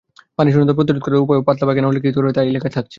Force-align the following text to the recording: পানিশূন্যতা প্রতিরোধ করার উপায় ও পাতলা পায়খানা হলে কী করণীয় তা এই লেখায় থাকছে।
পানিশূন্যতা 0.37 0.77
প্রতিরোধ 0.77 1.01
করার 1.05 1.23
উপায় 1.25 1.39
ও 1.39 1.45
পাতলা 1.47 1.65
পায়খানা 1.67 1.87
হলে 1.89 1.99
কী 2.03 2.09
করণীয় 2.15 2.33
তা 2.37 2.41
এই 2.47 2.53
লেখায় 2.55 2.73
থাকছে। 2.75 2.89